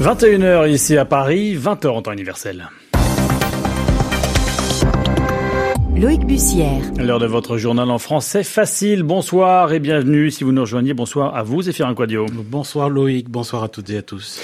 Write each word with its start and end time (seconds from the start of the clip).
21h 0.00 0.70
ici 0.70 0.96
à 0.96 1.04
Paris, 1.04 1.56
20h 1.56 1.88
en 1.88 2.02
temps 2.02 2.12
universel. 2.12 2.68
Loïc 5.96 6.24
Bussière. 6.24 6.82
L'heure 6.96 7.18
de 7.18 7.26
votre 7.26 7.56
journal 7.56 7.90
en 7.90 7.98
français 7.98 8.44
facile. 8.44 9.02
Bonsoir 9.02 9.72
et 9.72 9.80
bienvenue. 9.80 10.30
Si 10.30 10.44
vous 10.44 10.52
nous 10.52 10.60
rejoignez, 10.60 10.94
bonsoir 10.94 11.34
à 11.34 11.42
vous, 11.42 11.62
Zéphirin 11.62 11.94
Quadio. 11.94 12.26
Bonsoir 12.32 12.88
Loïc, 12.88 13.28
bonsoir 13.28 13.64
à 13.64 13.68
toutes 13.68 13.90
et 13.90 13.96
à 13.96 14.02
tous. 14.02 14.40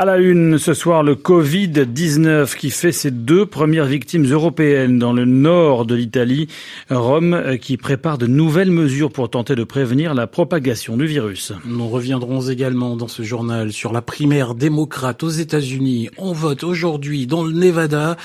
À 0.00 0.04
la 0.04 0.18
une 0.18 0.58
ce 0.58 0.74
soir, 0.74 1.02
le 1.02 1.16
Covid-19 1.16 2.56
qui 2.56 2.70
fait 2.70 2.92
ses 2.92 3.10
deux 3.10 3.46
premières 3.46 3.86
victimes 3.86 4.30
européennes 4.30 4.96
dans 4.96 5.12
le 5.12 5.24
nord 5.24 5.86
de 5.86 5.96
l'Italie. 5.96 6.46
Rome 6.88 7.34
euh, 7.34 7.56
qui 7.56 7.76
prépare 7.76 8.16
de 8.16 8.28
nouvelles 8.28 8.70
mesures 8.70 9.10
pour 9.10 9.28
tenter 9.28 9.56
de 9.56 9.64
prévenir 9.64 10.14
la 10.14 10.28
propagation 10.28 10.96
du 10.96 11.06
virus. 11.06 11.52
Nous 11.64 11.88
reviendrons 11.88 12.42
également 12.42 12.94
dans 12.94 13.08
ce 13.08 13.24
journal 13.24 13.72
sur 13.72 13.92
la 13.92 14.00
primaire 14.00 14.54
démocrate 14.54 15.24
aux 15.24 15.30
États-Unis. 15.30 16.10
On 16.16 16.32
vote 16.32 16.62
aujourd'hui 16.62 17.26
dans 17.26 17.42
le 17.42 17.50
Nevada 17.50 18.16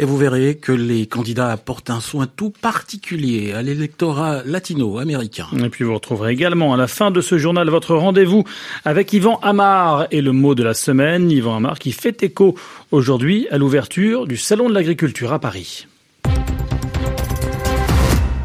et 0.00 0.04
vous 0.04 0.16
verrez 0.16 0.56
que 0.56 0.72
les 0.72 1.06
candidats 1.06 1.52
apportent 1.52 1.90
un 1.90 2.00
soin 2.00 2.26
tout 2.26 2.50
particulier 2.50 3.52
à 3.52 3.62
l'électorat 3.62 4.42
latino-américain. 4.44 5.46
Et 5.62 5.68
puis 5.68 5.84
vous 5.84 5.94
retrouverez 5.94 6.32
également 6.32 6.74
à 6.74 6.76
la 6.76 6.88
fin 6.88 7.12
de 7.12 7.20
ce 7.20 7.38
journal 7.38 7.70
votre 7.70 7.94
rendez-vous 7.94 8.42
avec 8.84 9.12
Yvan 9.12 9.38
Amar 9.44 10.08
et 10.10 10.22
le 10.22 10.32
mot 10.32 10.56
de 10.56 10.64
la 10.64 10.74
semaine. 10.74 11.19
Amar, 11.54 11.78
qui 11.78 11.92
fait 11.92 12.22
écho 12.22 12.54
aujourd'hui 12.90 13.46
à 13.50 13.58
l'ouverture 13.58 14.26
du 14.26 14.36
Salon 14.36 14.68
de 14.68 14.74
l'agriculture 14.74 15.32
à 15.32 15.38
Paris. 15.38 15.86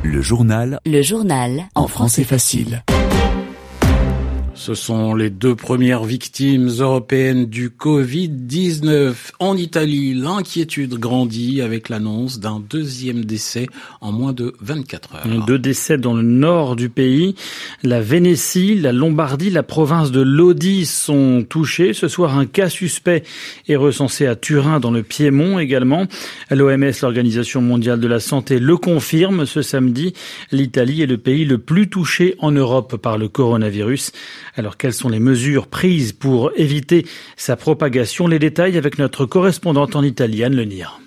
Le 0.04 0.22
journal. 0.22 0.80
Le 0.86 1.02
journal. 1.02 1.66
En 1.76 1.88
français 1.88 2.24
facile. 2.24 2.84
Ce 4.56 4.74
sont 4.74 5.14
les 5.16 5.30
deux 5.30 5.54
premières 5.54 6.06
victimes 6.06 6.70
européennes 6.80 7.46
du 7.46 7.70
Covid-19. 7.70 9.14
En 9.40 9.58
Italie, 9.58 10.14
l'inquiétude 10.14 10.94
grandit 10.94 11.62
avec 11.62 11.90
l'annonce 11.90 12.40
d'un 12.40 12.64
deuxième 12.70 13.26
décès 13.26 13.68
en 14.00 14.14
moins 14.14 14.32
de 14.32 14.54
24 14.62 15.16
heures. 15.16 15.46
Deux 15.46 15.60
décès 15.60 15.98
dans 15.98 16.14
le 16.14 16.22
nord 16.22 16.78
du 16.78 16.88
pays. 16.88 17.36
La 17.84 18.00
Vénétie, 18.00 18.76
la 18.76 18.94
Lombardie, 18.94 19.50
la 19.50 19.62
province 19.62 20.12
de 20.12 20.22
Lodi 20.22 20.86
sont 20.86 21.46
touchés. 21.48 21.92
Ce 21.94 22.08
soir, 22.08 22.38
un 22.38 22.46
cas 22.46 22.70
suspect 22.70 23.24
est 23.68 23.76
recensé 23.76 24.26
à 24.26 24.38
Turin 24.38 24.80
dans 24.80 24.92
le 24.92 25.04
Piémont 25.04 25.60
également. 25.60 26.06
L'OMS, 26.50 26.94
l'Organisation 27.02 27.62
mondiale 27.62 28.00
de 28.00 28.08
la 28.08 28.22
santé, 28.22 28.60
le 28.60 28.78
confirme 28.78 29.46
ce 29.46 29.62
samedi. 29.62 30.14
L'Italie 30.54 31.02
est 31.02 31.08
le 31.08 31.18
pays 31.18 31.44
le 31.44 31.58
plus 31.58 31.90
touché 31.90 32.36
en 32.40 32.52
Europe 32.52 32.96
par 32.96 33.18
le 33.18 33.28
coronavirus. 33.28 34.14
Alors 34.58 34.78
quelles 34.78 34.94
sont 34.94 35.10
les 35.10 35.20
mesures 35.20 35.68
prises 35.68 36.14
pour 36.14 36.52
éviter 36.56 37.06
sa 37.36 37.56
propagation? 37.56 38.28
Les 38.28 38.40
détails 38.40 38.78
avec 38.78 38.98
notre 38.98 39.26
correspondante 39.26 39.96
en 39.96 40.04
Italie, 40.04 40.44
Anne 40.44 40.56
Lenir. 40.56 41.00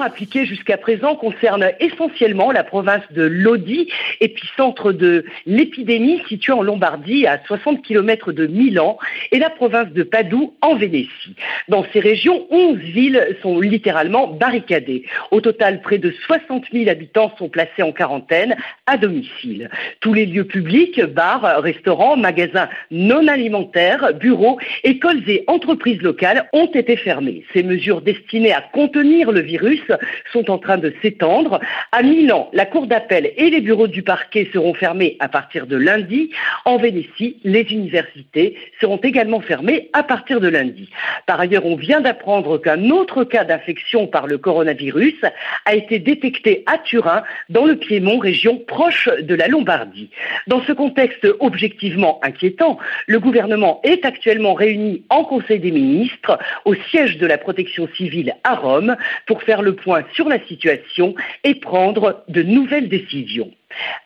Appliquées 0.00 0.46
jusqu'à 0.46 0.76
présent 0.76 1.16
concernent 1.16 1.70
essentiellement 1.80 2.52
la 2.52 2.64
province 2.64 3.04
de 3.10 3.22
Lodi, 3.22 3.88
épicentre 4.20 4.92
de 4.92 5.24
l'épidémie 5.46 6.22
située 6.28 6.52
en 6.52 6.62
Lombardie 6.62 7.26
à 7.26 7.40
60 7.46 7.82
km 7.82 8.32
de 8.32 8.46
Milan, 8.46 8.98
et 9.32 9.38
la 9.38 9.50
province 9.50 9.90
de 9.92 10.02
Padoue 10.02 10.54
en 10.62 10.76
Vénétie. 10.76 11.34
Dans 11.68 11.84
ces 11.92 12.00
régions, 12.00 12.46
11 12.50 12.78
villes 12.78 13.36
sont 13.42 13.60
littéralement 13.60 14.26
barricadées. 14.26 15.04
Au 15.30 15.40
total, 15.40 15.82
près 15.82 15.98
de 15.98 16.12
60 16.26 16.64
000 16.72 16.88
habitants 16.88 17.32
sont 17.38 17.48
placés 17.48 17.82
en 17.82 17.92
quarantaine 17.92 18.56
à 18.86 18.96
domicile. 18.96 19.70
Tous 20.00 20.14
les 20.14 20.26
lieux 20.26 20.44
publics, 20.44 21.02
bars, 21.04 21.62
restaurants, 21.62 22.16
magasins 22.16 22.68
non 22.90 23.26
alimentaires, 23.26 24.12
bureaux, 24.14 24.58
écoles 24.84 25.22
et 25.28 25.44
entreprises 25.46 26.02
locales 26.02 26.48
ont 26.52 26.70
été 26.72 26.96
fermés. 26.96 27.44
Ces 27.52 27.62
mesures 27.62 28.00
destinées 28.00 28.52
à 28.52 28.60
contenir 28.60 29.32
le 29.32 29.40
virus 29.40 29.82
sont 30.32 30.50
en 30.50 30.58
train 30.58 30.78
de 30.78 30.92
s'étendre. 31.02 31.60
À 31.92 32.02
Milan, 32.02 32.48
la 32.52 32.66
cour 32.66 32.86
d'appel 32.86 33.32
et 33.36 33.50
les 33.50 33.60
bureaux 33.60 33.88
du 33.88 34.02
parquet 34.02 34.48
seront 34.52 34.74
fermés 34.74 35.16
à 35.20 35.28
partir 35.28 35.66
de 35.66 35.76
lundi. 35.76 36.30
En 36.64 36.78
Vénétie, 36.78 37.38
les 37.44 37.66
universités 37.70 38.56
seront 38.80 38.98
également 38.98 39.40
fermées 39.40 39.90
à 39.92 40.02
partir 40.02 40.40
de 40.40 40.48
lundi. 40.48 40.90
Par 41.26 41.40
ailleurs, 41.40 41.66
on 41.66 41.76
vient 41.76 42.00
d'apprendre 42.00 42.58
qu'un 42.58 42.90
autre 42.90 43.24
cas 43.24 43.44
d'infection 43.44 44.06
par 44.06 44.26
le 44.26 44.38
coronavirus 44.38 45.16
a 45.64 45.74
été 45.74 45.98
détecté 45.98 46.64
à 46.66 46.78
Turin, 46.78 47.22
dans 47.48 47.64
le 47.64 47.76
Piémont, 47.76 48.18
région 48.18 48.58
proche 48.58 49.08
de 49.20 49.34
la 49.34 49.48
Lombardie. 49.48 50.10
Dans 50.46 50.62
ce 50.62 50.72
contexte 50.72 51.26
objectivement 51.40 52.20
inquiétant, 52.22 52.78
le 53.06 53.20
gouvernement 53.20 53.80
est 53.84 54.04
actuellement 54.04 54.54
réuni 54.54 55.04
en 55.10 55.24
Conseil 55.24 55.60
des 55.60 55.70
ministres 55.70 56.38
au 56.64 56.74
siège 56.74 57.18
de 57.18 57.26
la 57.26 57.38
protection 57.38 57.88
civile 57.96 58.34
à 58.44 58.54
Rome 58.54 58.96
pour 59.26 59.42
faire 59.42 59.62
le 59.62 59.74
point 59.82 60.04
sur 60.14 60.28
la 60.28 60.44
situation 60.46 61.14
et 61.44 61.54
prendre 61.54 62.24
de 62.28 62.42
nouvelles 62.42 62.88
décisions. 62.88 63.52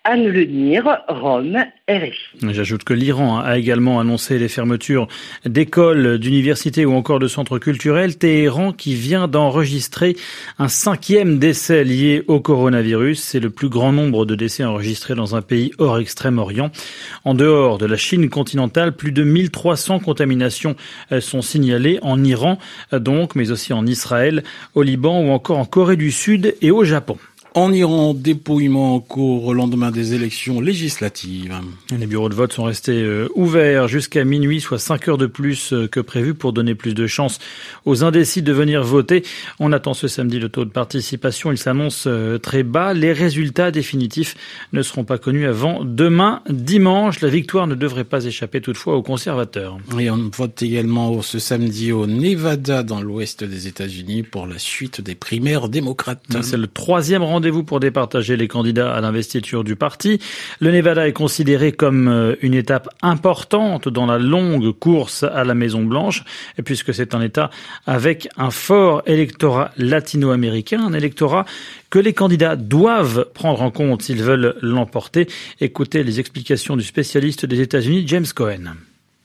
Anne 0.04 0.26
Lenir, 0.26 0.98
Rome, 1.08 1.64
RFI. 1.88 2.52
J'ajoute 2.52 2.82
que 2.82 2.92
l'Iran 2.92 3.38
a 3.38 3.56
également 3.58 4.00
annoncé 4.00 4.38
les 4.38 4.48
fermetures 4.48 5.06
d'écoles, 5.46 6.18
d'universités 6.18 6.84
ou 6.84 6.94
encore 6.94 7.20
de 7.20 7.28
centres 7.28 7.58
culturels. 7.58 8.18
Téhéran 8.18 8.72
qui 8.72 8.94
vient 8.94 9.28
d'enregistrer 9.28 10.16
un 10.58 10.66
cinquième 10.66 11.38
décès 11.38 11.84
lié 11.84 12.24
au 12.26 12.40
coronavirus. 12.40 13.22
C'est 13.22 13.38
le 13.38 13.50
plus 13.50 13.68
grand 13.68 13.92
nombre 13.92 14.26
de 14.26 14.34
décès 14.34 14.64
enregistrés 14.64 15.14
dans 15.14 15.36
un 15.36 15.42
pays 15.42 15.70
hors 15.78 15.98
Extrême-Orient. 15.98 16.72
En 17.24 17.34
dehors 17.34 17.78
de 17.78 17.86
la 17.86 17.96
Chine 17.96 18.28
continentale, 18.28 18.92
plus 18.96 19.12
de 19.12 19.22
1300 19.22 20.00
contaminations 20.00 20.74
euh, 21.12 21.20
sont 21.20 21.42
signalées 21.42 22.00
en 22.02 22.22
Iran 22.24 22.58
donc, 22.92 23.36
mais 23.36 23.50
aussi 23.50 23.72
en 23.72 23.86
Israël, 23.86 24.42
au 24.74 24.82
Liban 24.82 25.20
ou 25.20 25.30
encore 25.30 25.58
en 25.58 25.64
Corée 25.64 25.96
du 25.96 26.10
Sud 26.10 26.56
et 26.60 26.70
au 26.70 26.84
Japon. 26.84 27.18
En 27.54 27.70
Iran, 27.70 28.14
dépouillement 28.14 28.94
en 28.94 29.00
cours 29.00 29.44
au 29.44 29.52
lendemain 29.52 29.90
des 29.90 30.14
élections 30.14 30.62
législatives. 30.62 31.54
Les 31.90 32.06
bureaux 32.06 32.30
de 32.30 32.34
vote 32.34 32.54
sont 32.54 32.64
restés 32.64 33.02
euh, 33.02 33.28
ouverts 33.34 33.88
jusqu'à 33.88 34.24
minuit, 34.24 34.62
soit 34.62 34.78
5 34.78 35.08
heures 35.08 35.18
de 35.18 35.26
plus 35.26 35.74
euh, 35.74 35.86
que 35.86 36.00
prévu 36.00 36.32
pour 36.32 36.54
donner 36.54 36.74
plus 36.74 36.94
de 36.94 37.06
chances 37.06 37.40
aux 37.84 38.04
indécis 38.04 38.40
de 38.40 38.54
venir 38.54 38.82
voter. 38.82 39.22
On 39.60 39.70
attend 39.72 39.92
ce 39.92 40.08
samedi 40.08 40.38
le 40.38 40.48
taux 40.48 40.64
de 40.64 40.70
participation. 40.70 41.52
Il 41.52 41.58
s'annonce 41.58 42.04
euh, 42.06 42.38
très 42.38 42.62
bas. 42.62 42.94
Les 42.94 43.12
résultats 43.12 43.70
définitifs 43.70 44.34
ne 44.72 44.80
seront 44.80 45.04
pas 45.04 45.18
connus 45.18 45.46
avant 45.46 45.84
demain, 45.84 46.40
dimanche. 46.48 47.20
La 47.20 47.28
victoire 47.28 47.66
ne 47.66 47.74
devrait 47.74 48.04
pas 48.04 48.24
échapper 48.24 48.62
toutefois 48.62 48.96
aux 48.96 49.02
conservateurs. 49.02 49.76
Et 49.98 50.08
on 50.08 50.30
vote 50.34 50.62
également 50.62 51.20
ce 51.20 51.38
samedi 51.38 51.92
au 51.92 52.06
Nevada, 52.06 52.82
dans 52.82 53.02
l'ouest 53.02 53.44
des 53.44 53.66
États-Unis, 53.66 54.22
pour 54.22 54.46
la 54.46 54.58
suite 54.58 55.02
des 55.02 55.14
primaires 55.14 55.68
démocrates. 55.68 56.22
C'est 56.40 56.56
le 56.56 56.66
troisième 56.66 57.22
rendez 57.22 57.41
rendez-vous 57.42 57.64
pour 57.64 57.80
départager 57.80 58.36
les 58.36 58.46
candidats 58.46 58.94
à 58.94 59.00
l'investiture 59.00 59.64
du 59.64 59.74
parti. 59.74 60.20
Le 60.60 60.70
Nevada 60.70 61.08
est 61.08 61.12
considéré 61.12 61.72
comme 61.72 62.06
euh, 62.06 62.36
une 62.40 62.54
étape 62.54 62.88
importante 63.02 63.88
dans 63.88 64.06
la 64.06 64.20
longue 64.20 64.70
course 64.70 65.24
à 65.24 65.42
la 65.42 65.54
Maison 65.54 65.82
Blanche, 65.82 66.22
puisque 66.64 66.94
c'est 66.94 67.16
un 67.16 67.20
État 67.20 67.50
avec 67.84 68.28
un 68.36 68.52
fort 68.52 69.02
électorat 69.06 69.72
latino-américain, 69.76 70.86
un 70.86 70.92
électorat 70.92 71.44
que 71.90 71.98
les 71.98 72.12
candidats 72.12 72.54
doivent 72.54 73.26
prendre 73.34 73.60
en 73.62 73.72
compte 73.72 74.02
s'ils 74.02 74.22
veulent 74.22 74.54
l'emporter. 74.62 75.26
Écoutez 75.60 76.04
les 76.04 76.20
explications 76.20 76.76
du 76.76 76.84
spécialiste 76.84 77.44
des 77.44 77.60
États-Unis, 77.60 78.04
James 78.06 78.26
Cohen 78.32 78.76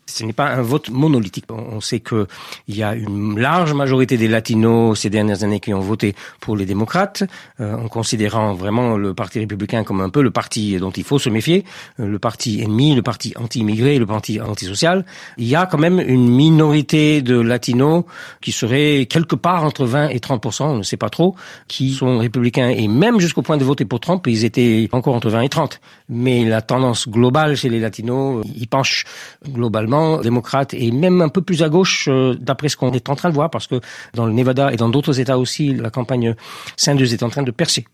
ce 0.08 0.24
n'est 0.24 0.34
pas 0.34 0.48
un 0.48 0.62
vote 0.62 0.90
monolithique. 0.90 1.46
On 1.50 1.82
sait 1.82 2.00
qu'il 2.00 2.26
y 2.70 2.82
a 2.82 2.96
une 2.96 3.40
large 3.40 3.74
majorité 3.74 4.18
des 4.18 4.28
latinos 4.28 5.00
ces 5.00 5.10
dernières 5.10 5.44
années 5.44 5.60
qui 5.60 5.74
ont 5.74 5.80
voté 5.80 6.16
pour 6.40 6.56
les 6.56 6.66
démocrates, 6.66 7.24
euh, 7.60 7.76
en 7.76 7.88
considérant 7.88 8.54
vraiment 8.54 8.98
le 8.98 9.14
parti 9.14 9.40
républicain 9.40 9.84
comme 9.84 10.02
un 10.02 10.10
peu 10.10 10.22
le 10.22 10.32
parti 10.32 10.78
dont 10.78 10.92
il 10.92 11.04
faut 11.04 11.20
se 11.20 11.30
méfier, 11.30 11.66
euh, 12.00 12.08
le 12.08 12.20
parti 12.20 12.62
ennemi, 12.62 12.96
le 12.96 13.02
parti 13.02 13.34
anti-immigré, 13.36 14.00
le 14.00 14.06
parti 14.06 14.40
antisocial. 14.40 15.06
Il 15.38 15.48
y 15.48 15.56
a 15.56 15.66
quand 15.66 15.78
même 15.78 16.00
une 16.00 16.30
minorité 16.30 17.22
de 17.22 17.40
latinos 17.40 18.04
qui 18.42 18.52
serait 18.52 19.08
quelque 19.10 19.36
part 19.36 19.64
entre 19.64 19.86
20 19.86 20.10
et 20.10 20.20
30% 20.20 20.64
on 20.64 20.78
ne 20.78 20.84
sait 20.84 20.98
pas 20.98 21.10
trop, 21.10 21.36
qui 21.68 21.94
sont 21.94 22.18
républicains 22.18 22.70
et 22.70 22.88
même 22.88 23.20
jusqu'au 23.20 23.42
point 23.42 23.58
de 23.58 23.64
voter 23.64 23.86
pour 23.86 24.00
Trump, 24.00 24.26
ils 24.28 24.46
étaient 24.46 24.88
encore 24.92 25.16
entre 25.16 25.30
20 25.30 25.42
et 25.42 25.50
30. 25.50 25.80
Mais 26.10 26.46
la 26.46 26.62
tendance 26.62 27.08
globale 27.10 27.56
chez 27.56 27.70
les 27.70 27.80
latinos, 27.80 28.46
ils 28.56 28.68
penchent 28.68 29.06
globalement 29.50 29.97
démocrate 30.22 30.74
et 30.74 30.92
même 30.92 31.22
un 31.22 31.30
peu 31.30 31.42
plus 31.42 31.64
à 31.64 31.70
gauche 31.70 32.08
euh, 32.10 32.36
d'après 32.40 32.70
ce 32.70 32.78
qu'on 32.78 32.92
est 32.92 33.10
en 33.10 33.16
train 33.16 33.30
de 33.30 33.34
voir 33.34 33.50
parce 33.50 33.68
que 33.68 33.80
dans 34.14 34.26
le 34.26 34.34
Nevada 34.34 34.72
et 34.72 34.78
dans 34.78 34.90
d'autres 34.90 35.20
États 35.20 35.38
aussi, 35.38 35.74
la 35.74 35.90
campagne 35.90 36.36
Sanders 36.76 37.14
est 37.14 37.24
en 37.24 37.30
train 37.30 37.44
de 37.44 37.52
percer. 37.52 37.86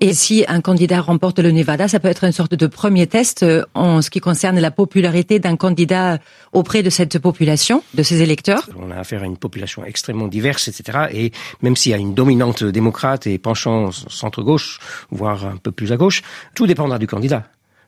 Et 0.00 0.12
si 0.14 0.44
un 0.48 0.60
candidat 0.60 1.00
remporte 1.00 1.38
le 1.38 1.52
Nevada, 1.52 1.86
ça 1.86 2.00
peut 2.00 2.08
être 2.08 2.24
une 2.24 2.32
sorte 2.32 2.54
de 2.54 2.66
premier 2.66 3.06
test 3.06 3.42
euh, 3.42 3.64
en 3.74 4.02
ce 4.02 4.10
qui 4.10 4.20
concerne 4.20 4.58
la 4.58 4.70
popularité 4.70 5.38
d'un 5.38 5.56
candidat 5.56 6.18
auprès 6.52 6.82
de 6.82 6.90
cette 6.90 7.18
population, 7.18 7.82
de 7.94 8.02
ses 8.02 8.22
électeurs. 8.22 8.68
On 8.76 8.90
a 8.90 8.96
affaire 8.96 9.22
à 9.22 9.26
une 9.26 9.36
population 9.36 9.84
extrêmement 9.84 10.26
diverse, 10.26 10.68
etc. 10.68 11.08
Et 11.12 11.32
même 11.62 11.76
s'il 11.76 11.92
y 11.92 11.94
a 11.94 11.98
une 11.98 12.14
dominante 12.14 12.64
démocrate 12.64 13.26
et 13.26 13.38
penchant 13.38 13.92
centre-gauche, 13.92 14.80
voire 15.10 15.46
un 15.46 15.56
peu 15.56 15.70
plus 15.70 15.92
à 15.92 15.96
gauche, 15.96 16.22
tout 16.54 16.66
dépendra 16.66 16.98
du 16.98 17.06
candidat. 17.06 17.44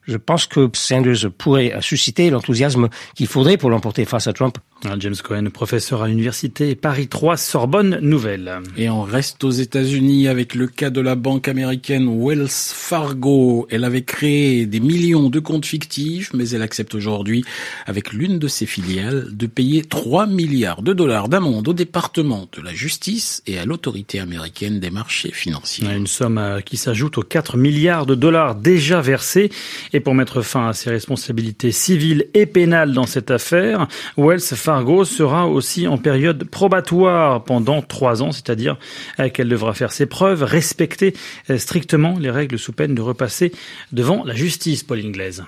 Je 0.07 0.17
pense 0.17 0.47
que 0.47 0.69
Sanders 0.73 1.31
pourrait 1.37 1.75
susciter 1.81 2.31
l'enthousiasme 2.31 2.89
qu'il 3.15 3.27
faudrait 3.27 3.57
pour 3.57 3.71
l'emporter 3.71 4.05
face 4.05 4.27
à 4.27 4.33
Trump. 4.33 4.59
James 4.99 5.17
Cohen, 5.23 5.51
professeur 5.51 6.03
à 6.03 6.09
l'université 6.09 6.75
Paris 6.75 7.09
3 7.09 7.37
Sorbonne 7.37 7.99
Nouvelle. 8.03 8.61
Et 8.77 8.89
on 8.89 9.03
reste 9.03 9.43
aux 9.43 9.51
États-Unis 9.51 10.29
avec 10.29 10.55
le 10.55 10.67
cas 10.67 10.91
de 10.91 11.01
la 11.01 11.15
banque 11.15 11.49
américaine 11.49 12.09
Wells 12.23 12.49
Fargo. 12.49 13.67
Elle 13.71 13.85
avait 13.85 14.03
créé 14.03 14.67
des 14.67 14.81
millions 14.81 15.29
de 15.29 15.41
comptes 15.41 15.67
fictifs, 15.67 16.33
mais 16.35 16.51
elle 16.51 16.63
accepte 16.63 16.95
aujourd'hui, 16.95 17.45
avec 17.87 18.13
l'une 18.13 18.39
de 18.39 18.49
ses 18.49 18.67
filiales, 18.67 19.29
de 19.33 19.47
payer 19.47 19.83
3 19.83 20.27
milliards 20.27 20.83
de 20.83 20.93
dollars 20.93 21.29
d'amende 21.29 21.67
au 21.69 21.73
département 21.73 22.49
de 22.53 22.63
la 22.63 22.73
justice 22.73 23.43
et 23.47 23.59
à 23.59 23.65
l'autorité 23.65 24.21
américaine 24.21 24.79
des 24.79 24.91
marchés 24.91 25.33
financiers. 25.33 25.89
Une 25.89 26.07
somme 26.07 26.39
euh, 26.39 26.61
qui 26.61 26.77
s'ajoute 26.77 27.19
aux 27.19 27.23
4 27.23 27.57
milliards 27.57 28.07
de 28.07 28.15
dollars 28.15 28.55
déjà 28.55 29.01
versés. 29.01 29.51
Et 29.93 30.01
pour 30.01 30.15
mettre 30.15 30.43
fin 30.43 30.69
à 30.69 30.73
ses 30.73 30.91
responsabilités 30.91 31.73
civiles 31.73 32.27
et 32.35 32.47
pénales 32.47 32.93
dans 32.93 33.07
cette 33.07 33.31
affaire, 33.31 33.89
Wells 34.17 34.41
Fargo 34.67 35.05
sera 35.05 35.47
aussi 35.47 35.87
en 35.87 35.97
période 35.97 36.43
probatoire 36.43 37.45
pendant 37.45 37.83
trois 37.83 38.25
ans, 38.25 38.33
c'est-à-dire 38.33 38.77
euh, 39.21 39.29
qu'elle 39.29 39.49
devra 39.49 39.75
faire 39.75 39.93
ses 39.93 40.07
preuves, 40.07 40.43
respecter 40.43 41.15
euh, 41.51 41.57
strictement 41.57 42.19
les 42.19 42.31
règles 42.31 42.59
sous 42.59 42.73
peine 42.73 42.93
de 42.93 43.01
repasser 43.01 43.53
devant 43.93 44.25
la 44.25 44.35
justice, 44.35 44.83
Pauline 44.83 45.13
Glaise. 45.13 45.45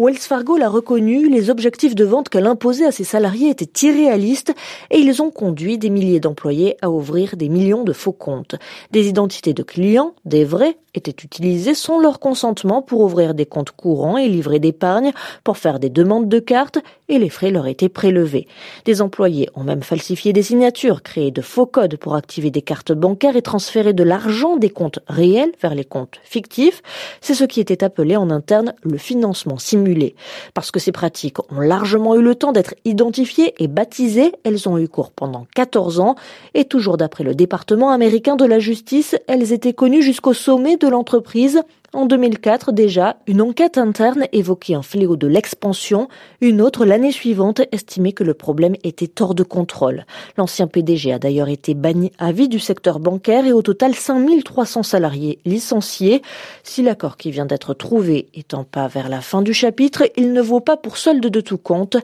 Wells 0.00 0.16
Fargo 0.16 0.56
l'a 0.56 0.70
reconnu, 0.70 1.28
les 1.28 1.50
objectifs 1.50 1.94
de 1.94 2.06
vente 2.06 2.30
qu'elle 2.30 2.46
imposait 2.46 2.86
à 2.86 2.90
ses 2.90 3.04
salariés 3.04 3.50
étaient 3.50 3.86
irréalistes 3.86 4.54
et 4.90 4.96
ils 4.96 5.20
ont 5.20 5.30
conduit 5.30 5.76
des 5.76 5.90
milliers 5.90 6.20
d'employés 6.20 6.78
à 6.80 6.88
ouvrir 6.88 7.36
des 7.36 7.50
millions 7.50 7.84
de 7.84 7.92
faux 7.92 8.12
comptes. 8.12 8.54
Des 8.92 9.08
identités 9.08 9.52
de 9.52 9.62
clients, 9.62 10.14
des 10.24 10.46
vrais, 10.46 10.78
étaient 10.94 11.22
utilisées 11.22 11.74
sans 11.74 12.00
leur 12.00 12.18
consentement 12.18 12.80
pour 12.80 13.02
ouvrir 13.02 13.34
des 13.34 13.44
comptes 13.44 13.72
courants 13.72 14.16
et 14.16 14.26
livrer 14.26 14.58
d'épargne, 14.58 15.12
pour 15.44 15.58
faire 15.58 15.78
des 15.78 15.90
demandes 15.90 16.30
de 16.30 16.38
cartes 16.38 16.78
et 17.08 17.18
les 17.18 17.28
frais 17.28 17.50
leur 17.50 17.66
étaient 17.66 17.90
prélevés. 17.90 18.48
Des 18.86 19.02
employés 19.02 19.50
ont 19.54 19.64
même 19.64 19.82
falsifié 19.82 20.32
des 20.32 20.42
signatures, 20.42 21.02
créé 21.02 21.30
de 21.30 21.42
faux 21.42 21.66
codes 21.66 21.98
pour 21.98 22.14
activer 22.14 22.50
des 22.50 22.62
cartes 22.62 22.92
bancaires 22.92 23.36
et 23.36 23.42
transférer 23.42 23.92
de 23.92 24.02
l'argent 24.02 24.56
des 24.56 24.70
comptes 24.70 25.00
réels 25.08 25.52
vers 25.60 25.74
les 25.74 25.84
comptes 25.84 26.20
fictifs. 26.24 26.82
C'est 27.20 27.34
ce 27.34 27.44
qui 27.44 27.60
était 27.60 27.84
appelé 27.84 28.16
en 28.16 28.30
interne 28.30 28.74
le 28.82 28.96
financement 28.96 29.58
simulé. 29.58 29.89
Parce 30.54 30.70
que 30.70 30.80
ces 30.80 30.92
pratiques 30.92 31.38
ont 31.50 31.60
largement 31.60 32.14
eu 32.16 32.22
le 32.22 32.34
temps 32.34 32.52
d'être 32.52 32.74
identifiées 32.84 33.54
et 33.58 33.68
baptisées, 33.68 34.32
elles 34.44 34.68
ont 34.68 34.78
eu 34.78 34.88
cours 34.88 35.10
pendant 35.10 35.46
14 35.54 36.00
ans. 36.00 36.14
Et 36.54 36.64
toujours 36.64 36.96
d'après 36.96 37.24
le 37.24 37.34
département 37.34 37.90
américain 37.90 38.36
de 38.36 38.44
la 38.44 38.58
justice, 38.58 39.16
elles 39.26 39.52
étaient 39.52 39.72
connues 39.72 40.02
jusqu'au 40.02 40.32
sommet 40.32 40.76
de 40.76 40.88
l'entreprise. 40.88 41.62
En 41.92 42.06
2004 42.06 42.70
déjà, 42.70 43.16
une 43.26 43.42
enquête 43.42 43.76
interne 43.76 44.26
évoquait 44.32 44.74
un 44.74 44.82
fléau 44.82 45.16
de 45.16 45.26
l'expansion, 45.26 46.06
une 46.40 46.62
autre 46.62 46.84
l'année 46.84 47.10
suivante 47.10 47.62
estimait 47.72 48.12
que 48.12 48.22
le 48.22 48.32
problème 48.32 48.76
était 48.84 49.20
hors 49.20 49.34
de 49.34 49.42
contrôle. 49.42 50.06
L'ancien 50.36 50.68
PDG 50.68 51.12
a 51.12 51.18
d'ailleurs 51.18 51.48
été 51.48 51.74
banni 51.74 52.12
à 52.20 52.30
vie 52.30 52.48
du 52.48 52.60
secteur 52.60 53.00
bancaire 53.00 53.44
et 53.44 53.52
au 53.52 53.62
total 53.62 53.96
5300 53.96 54.84
salariés 54.84 55.40
licenciés. 55.44 56.22
Si 56.62 56.82
l'accord 56.82 57.16
qui 57.16 57.32
vient 57.32 57.46
d'être 57.46 57.74
trouvé 57.74 58.28
est 58.34 58.54
en 58.54 58.62
pas 58.62 58.86
vers 58.86 59.08
la 59.08 59.20
fin 59.20 59.42
du 59.42 59.52
chapitre, 59.52 60.04
il 60.16 60.32
ne 60.32 60.42
vaut 60.42 60.60
pas 60.60 60.76
pour 60.76 60.96
solde 60.96 61.26
de 61.26 61.40
tout 61.40 61.58
compte. 61.58 61.96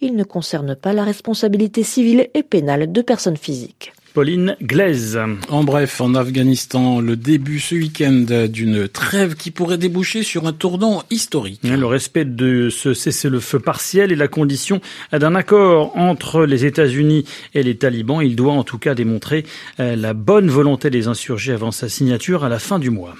Il 0.00 0.16
ne 0.16 0.24
concerne 0.24 0.74
pas 0.74 0.94
la 0.94 1.04
responsabilité 1.04 1.82
civile 1.82 2.30
et 2.32 2.42
pénale 2.42 2.90
de 2.90 3.02
personnes 3.02 3.36
physiques. 3.36 3.92
Pauline 4.14 4.56
Glaise. 4.62 5.18
En 5.48 5.64
bref, 5.64 6.00
en 6.00 6.14
Afghanistan, 6.14 7.00
le 7.00 7.16
début 7.16 7.58
ce 7.58 7.74
week-end 7.74 8.46
d'une 8.48 8.86
trêve 8.86 9.34
qui 9.34 9.50
pourrait 9.50 9.76
déboucher 9.76 10.22
sur 10.22 10.46
un 10.46 10.52
tournant 10.52 11.02
historique. 11.10 11.60
Le 11.64 11.84
respect 11.84 12.24
de 12.24 12.70
ce 12.70 12.94
cessez-le-feu 12.94 13.58
partiel 13.58 14.12
est 14.12 14.16
la 14.16 14.28
condition 14.28 14.80
d'un 15.10 15.34
accord 15.34 15.96
entre 15.96 16.46
les 16.46 16.64
États-Unis 16.64 17.24
et 17.54 17.64
les 17.64 17.76
talibans. 17.76 18.22
Il 18.22 18.36
doit 18.36 18.52
en 18.52 18.62
tout 18.62 18.78
cas 18.78 18.94
démontrer 18.94 19.44
euh, 19.80 19.96
la 19.96 20.14
bonne 20.14 20.48
volonté 20.48 20.90
des 20.90 21.08
insurgés 21.08 21.52
avant 21.52 21.72
sa 21.72 21.88
signature 21.88 22.44
à 22.44 22.48
la 22.48 22.60
fin 22.60 22.78
du 22.78 22.90
mois. 22.90 23.16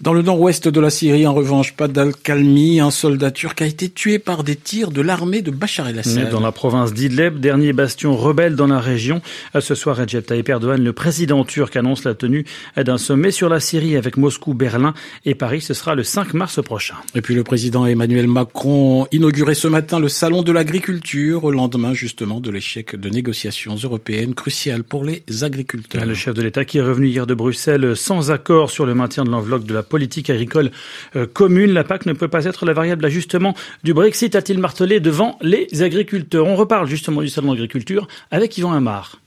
Dans 0.00 0.12
le 0.12 0.22
nord-ouest 0.22 0.68
de 0.68 0.80
la 0.80 0.90
Syrie, 0.90 1.26
en 1.26 1.34
revanche, 1.34 1.74
pas 1.74 1.88
d'Al-Khalmi, 1.88 2.78
un 2.78 2.92
soldat 2.92 3.32
turc 3.32 3.60
a 3.62 3.66
été 3.66 3.88
tué 3.88 4.20
par 4.20 4.44
des 4.44 4.54
tirs 4.54 4.92
de 4.92 5.00
l'armée 5.00 5.42
de 5.42 5.50
Bachar 5.50 5.88
el-Assad. 5.88 6.30
Dans 6.30 6.38
la 6.38 6.52
province 6.52 6.94
d'Idleb, 6.94 7.40
dernier 7.40 7.72
bastion 7.72 8.16
rebelle 8.16 8.54
dans 8.54 8.68
la 8.68 8.78
région. 8.78 9.20
Ce 9.58 9.74
soir, 9.74 9.96
Recep 9.96 10.24
Tayyip 10.24 10.48
Erdogan, 10.50 10.84
le 10.84 10.92
président 10.92 11.44
turc, 11.44 11.74
annonce 11.74 12.04
la 12.04 12.14
tenue 12.14 12.44
d'un 12.76 12.96
sommet 12.96 13.32
sur 13.32 13.48
la 13.48 13.58
Syrie 13.58 13.96
avec 13.96 14.16
Moscou, 14.16 14.54
Berlin 14.54 14.94
et 15.24 15.34
Paris. 15.34 15.62
Ce 15.62 15.74
sera 15.74 15.96
le 15.96 16.04
5 16.04 16.32
mars 16.32 16.62
prochain. 16.62 16.94
Et 17.16 17.20
puis 17.20 17.34
le 17.34 17.42
président 17.42 17.84
Emmanuel 17.84 18.28
Macron 18.28 19.08
inaugurait 19.10 19.54
ce 19.54 19.66
matin 19.66 19.98
le 19.98 20.08
salon 20.08 20.42
de 20.42 20.52
l'agriculture 20.52 21.42
au 21.42 21.50
lendemain 21.50 21.92
justement 21.92 22.38
de 22.38 22.52
l'échec 22.52 22.94
de 22.94 23.08
négociations 23.08 23.74
européennes 23.74 24.36
cruciales 24.36 24.84
pour 24.84 25.04
les 25.04 25.24
agriculteurs. 25.42 26.06
Le 26.06 26.14
chef 26.14 26.34
de 26.34 26.42
l'État 26.42 26.64
qui 26.64 26.78
est 26.78 26.82
revenu 26.82 27.08
hier 27.08 27.26
de 27.26 27.34
Bruxelles 27.34 27.96
sans 27.96 28.30
accord 28.30 28.70
sur 28.70 28.86
le 28.86 28.94
maintien 28.94 29.24
de 29.24 29.30
l'enveloppe 29.30 29.64
de 29.64 29.74
la 29.74 29.87
politique 29.88 30.30
agricole 30.30 30.70
euh, 31.16 31.26
commune. 31.26 31.72
La 31.72 31.84
PAC 31.84 32.06
ne 32.06 32.12
peut 32.12 32.28
pas 32.28 32.44
être 32.44 32.66
la 32.66 32.72
variable 32.72 33.02
d'ajustement 33.02 33.54
du 33.84 33.94
Brexit, 33.94 34.34
a-t-il 34.34 34.58
martelé 34.58 35.00
devant 35.00 35.38
les 35.40 35.82
agriculteurs. 35.82 36.46
On 36.46 36.56
reparle 36.56 36.86
justement 36.86 37.20
du 37.20 37.28
salon 37.28 37.52
d'agriculture 37.52 38.08
avec 38.30 38.56
Yvan 38.58 38.72
Amar. 38.72 39.18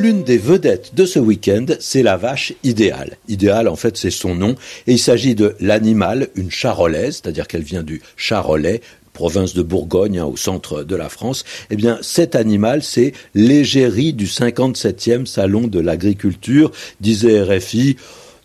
L'une 0.00 0.24
des 0.24 0.38
vedettes 0.38 0.94
de 0.94 1.04
ce 1.04 1.18
week-end, 1.18 1.66
c'est 1.78 2.02
la 2.02 2.16
vache 2.16 2.54
idéale. 2.64 3.18
Idéale, 3.28 3.68
en 3.68 3.76
fait, 3.76 3.98
c'est 3.98 4.10
son 4.10 4.34
nom. 4.34 4.54
Et 4.86 4.92
il 4.92 4.98
s'agit 4.98 5.34
de 5.34 5.54
l'animal, 5.60 6.28
une 6.36 6.50
charolaise, 6.50 7.20
c'est-à-dire 7.20 7.46
qu'elle 7.46 7.64
vient 7.64 7.82
du 7.82 8.00
Charolais, 8.16 8.80
province 9.12 9.52
de 9.52 9.60
Bourgogne, 9.60 10.18
hein, 10.18 10.24
au 10.24 10.38
centre 10.38 10.84
de 10.84 10.96
la 10.96 11.10
France, 11.10 11.44
eh 11.68 11.76
bien, 11.76 11.98
cet 12.00 12.34
animal, 12.34 12.82
c'est 12.82 13.12
l'égérie 13.34 14.14
du 14.14 14.24
57e 14.24 15.26
salon 15.26 15.66
de 15.66 15.80
l'agriculture, 15.80 16.72
disait 17.02 17.42
RFI 17.42 17.96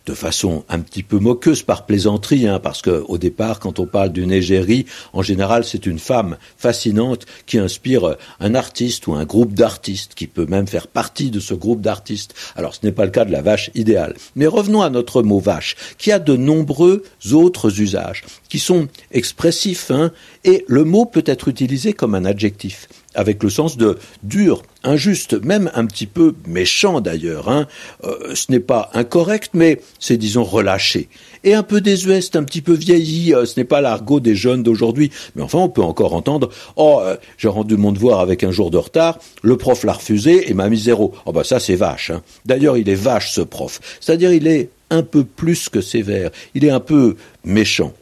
de 0.06 0.14
façon 0.14 0.64
un 0.68 0.80
petit 0.80 1.02
peu 1.02 1.18
moqueuse 1.18 1.62
par 1.62 1.84
plaisanterie, 1.84 2.46
hein, 2.46 2.60
parce 2.60 2.80
que 2.80 3.04
au 3.08 3.18
départ, 3.18 3.58
quand 3.58 3.78
on 3.80 3.86
parle 3.86 4.12
d'une 4.12 4.32
égérie, 4.32 4.86
en 5.12 5.22
général, 5.22 5.64
c'est 5.64 5.84
une 5.84 5.98
femme 5.98 6.36
fascinante 6.56 7.26
qui 7.44 7.58
inspire 7.58 8.16
un 8.40 8.54
artiste 8.54 9.08
ou 9.08 9.14
un 9.14 9.24
groupe 9.24 9.52
d'artistes, 9.52 10.14
qui 10.14 10.28
peut 10.28 10.46
même 10.46 10.68
faire 10.68 10.86
partie 10.86 11.30
de 11.30 11.40
ce 11.40 11.54
groupe 11.54 11.80
d'artistes. 11.80 12.34
Alors, 12.54 12.74
ce 12.74 12.86
n'est 12.86 12.92
pas 12.92 13.04
le 13.04 13.10
cas 13.10 13.24
de 13.24 13.32
la 13.32 13.42
vache 13.42 13.70
idéale. 13.74 14.14
Mais 14.36 14.46
revenons 14.46 14.82
à 14.82 14.90
notre 14.90 15.22
mot 15.22 15.40
vache, 15.40 15.76
qui 15.98 16.12
a 16.12 16.18
de 16.18 16.36
nombreux 16.36 17.02
autres 17.32 17.80
usages, 17.80 18.24
qui 18.48 18.60
sont 18.60 18.88
expressifs, 19.10 19.90
hein, 19.90 20.12
et 20.44 20.64
le 20.68 20.84
mot 20.84 21.04
peut 21.04 21.24
être 21.26 21.48
utilisé 21.48 21.92
comme 21.92 22.14
un 22.14 22.24
adjectif 22.24 22.88
avec 23.16 23.42
le 23.42 23.50
sens 23.50 23.76
de 23.76 23.98
dur, 24.22 24.62
injuste, 24.84 25.42
même 25.44 25.70
un 25.74 25.86
petit 25.86 26.06
peu 26.06 26.34
méchant 26.46 27.00
d'ailleurs. 27.00 27.48
Hein. 27.48 27.66
Euh, 28.04 28.34
ce 28.34 28.52
n'est 28.52 28.60
pas 28.60 28.90
incorrect, 28.94 29.50
mais 29.54 29.80
c'est 29.98 30.16
disons 30.16 30.44
relâché. 30.44 31.08
Et 31.42 31.54
un 31.54 31.62
peu 31.62 31.80
désuet, 31.80 32.20
un 32.34 32.44
petit 32.44 32.62
peu 32.62 32.74
vieilli, 32.74 33.34
euh, 33.34 33.46
ce 33.46 33.58
n'est 33.58 33.64
pas 33.64 33.80
l'argot 33.80 34.20
des 34.20 34.36
jeunes 34.36 34.62
d'aujourd'hui. 34.62 35.10
Mais 35.34 35.42
enfin, 35.42 35.58
on 35.58 35.68
peut 35.68 35.82
encore 35.82 36.14
entendre 36.14 36.50
«Oh, 36.76 37.00
euh, 37.02 37.16
j'ai 37.38 37.48
rendu 37.48 37.76
mon 37.76 37.90
devoir 37.90 38.20
avec 38.20 38.44
un 38.44 38.52
jour 38.52 38.70
de 38.70 38.76
retard, 38.76 39.18
le 39.42 39.56
prof 39.56 39.82
l'a 39.84 39.94
refusé 39.94 40.50
et 40.50 40.54
m'a 40.54 40.68
mis 40.68 40.78
zéro.» 40.78 41.14
Oh 41.26 41.32
bah 41.32 41.44
ça 41.44 41.58
c'est 41.58 41.76
vache. 41.76 42.10
Hein. 42.10 42.22
D'ailleurs, 42.44 42.76
il 42.76 42.88
est 42.88 42.94
vache 42.94 43.32
ce 43.32 43.40
prof. 43.40 43.80
C'est-à-dire 44.00 44.32
il 44.32 44.46
est 44.46 44.70
un 44.90 45.02
peu 45.02 45.24
plus 45.24 45.68
que 45.68 45.80
sévère, 45.80 46.30
il 46.54 46.64
est 46.64 46.70
un 46.70 46.80
peu 46.80 47.16
méchant. 47.44 47.92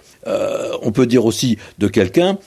on 0.83 0.92
peut 0.92 1.06
dire 1.06 1.25
aussi 1.25 1.59
de 1.78 1.88
quelqu'un 1.88 2.38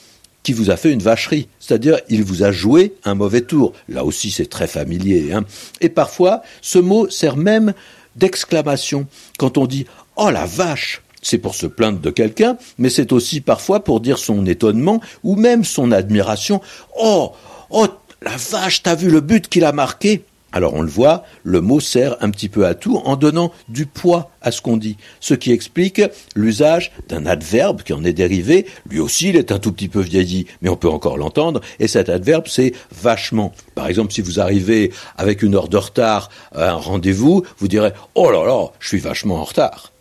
vous 0.54 0.70
a 0.70 0.76
fait 0.76 0.92
une 0.92 1.02
vacherie, 1.02 1.48
c'est-à-dire 1.58 1.98
il 2.08 2.22
vous 2.24 2.42
a 2.42 2.52
joué 2.52 2.94
un 3.04 3.14
mauvais 3.14 3.42
tour. 3.42 3.72
Là 3.88 4.04
aussi 4.04 4.30
c'est 4.30 4.48
très 4.48 4.66
familier. 4.66 5.32
Hein. 5.32 5.44
Et 5.80 5.88
parfois 5.88 6.42
ce 6.62 6.78
mot 6.78 7.08
sert 7.08 7.36
même 7.36 7.74
d'exclamation 8.16 9.06
quand 9.38 9.58
on 9.58 9.66
dit⁇ 9.66 9.82
Oh 10.16 10.30
la 10.30 10.46
vache!⁇ 10.46 11.02
c'est 11.22 11.38
pour 11.38 11.54
se 11.54 11.66
plaindre 11.66 11.98
de 11.98 12.10
quelqu'un, 12.10 12.56
mais 12.78 12.90
c'est 12.90 13.12
aussi 13.12 13.40
parfois 13.40 13.82
pour 13.82 14.00
dire 14.00 14.18
son 14.18 14.46
étonnement 14.46 15.00
ou 15.24 15.34
même 15.34 15.64
son 15.64 15.90
admiration. 15.92 16.60
Oh, 16.98 17.32
oh, 17.70 17.88
la 18.22 18.36
vache, 18.36 18.82
t'as 18.82 18.94
vu 18.94 19.10
le 19.10 19.20
but 19.20 19.48
qu'il 19.48 19.64
a 19.64 19.72
marqué? 19.72 20.24
Alors 20.52 20.74
on 20.74 20.82
le 20.82 20.88
voit, 20.88 21.24
le 21.44 21.60
mot 21.60 21.80
sert 21.80 22.16
un 22.20 22.30
petit 22.30 22.48
peu 22.48 22.66
à 22.66 22.74
tout 22.74 22.96
en 23.04 23.16
donnant 23.16 23.52
du 23.68 23.86
poids 23.86 24.30
à 24.40 24.50
ce 24.50 24.62
qu'on 24.62 24.76
dit, 24.76 24.96
ce 25.20 25.34
qui 25.34 25.52
explique 25.52 26.00
l'usage 26.34 26.92
d'un 27.08 27.26
adverbe 27.26 27.82
qui 27.82 27.92
en 27.92 28.04
est 28.04 28.12
dérivé. 28.12 28.66
Lui 28.88 29.00
aussi, 29.00 29.28
il 29.28 29.36
est 29.36 29.52
un 29.52 29.58
tout 29.58 29.72
petit 29.72 29.88
peu 29.88 30.00
vieilli, 30.00 30.46
mais 30.62 30.68
on 30.68 30.76
peut 30.76 30.88
encore 30.88 31.18
l'entendre. 31.18 31.60
Et 31.80 31.88
cet 31.88 32.08
adverbe, 32.08 32.44
c'est 32.46 32.72
vachement. 32.90 33.52
Par 33.74 33.88
exemple, 33.88 34.12
si 34.12 34.22
vous 34.22 34.40
arrivez 34.40 34.92
avec 35.16 35.42
une 35.42 35.54
heure 35.54 35.68
de 35.68 35.76
retard 35.76 36.30
à 36.54 36.70
un 36.70 36.74
rendez-vous, 36.74 37.44
vous 37.58 37.68
direz 37.68 37.92
«Oh 38.14 38.30
là 38.30 38.44
là, 38.44 38.68
je 38.78 38.88
suis 38.88 38.98
vachement 38.98 39.36
en 39.36 39.44
retard». 39.44 39.92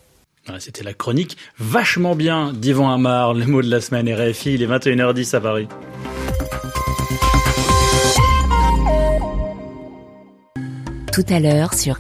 C'était 0.59 0.83
la 0.83 0.93
chronique 0.93 1.35
vachement 1.59 2.15
bien 2.15 2.53
d'Yvan 2.53 2.89
Amar, 2.89 3.33
le 3.33 3.45
mot 3.45 3.61
de 3.61 3.69
la 3.69 3.81
semaine 3.81 4.09
RFI, 4.09 4.53
il 4.53 4.63
est 4.63 4.67
21h10 4.67 5.35
à 5.35 5.41
Paris. 5.41 5.67
Tout 11.17 11.33
à 11.33 11.39
l'heure 11.39 11.73
sur 11.73 11.99